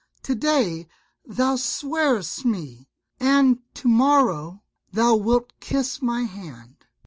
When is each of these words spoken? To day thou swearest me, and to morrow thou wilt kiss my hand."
To 0.23 0.33
day 0.33 0.87
thou 1.25 1.57
swearest 1.57 2.43
me, 2.43 2.89
and 3.19 3.59
to 3.75 3.87
morrow 3.87 4.63
thou 4.91 5.15
wilt 5.15 5.53
kiss 5.59 6.01
my 6.01 6.23
hand." 6.23 6.87